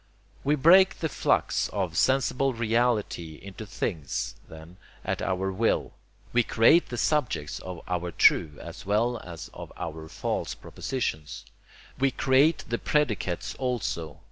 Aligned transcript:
We 0.43 0.55
break 0.55 0.97
the 0.97 1.09
flux 1.09 1.69
of 1.69 1.95
sensible 1.95 2.53
reality 2.55 3.39
into 3.39 3.67
things, 3.67 4.33
then, 4.49 4.77
at 5.05 5.21
our 5.21 5.51
will. 5.51 5.93
We 6.33 6.41
create 6.41 6.89
the 6.89 6.97
subjects 6.97 7.59
of 7.59 7.81
our 7.87 8.09
true 8.11 8.57
as 8.59 8.83
well 8.83 9.19
as 9.19 9.51
of 9.53 9.71
our 9.77 10.09
false 10.09 10.55
propositions. 10.55 11.45
We 11.99 12.09
create 12.09 12.65
the 12.67 12.79
predicates 12.79 13.53
also. 13.59 14.19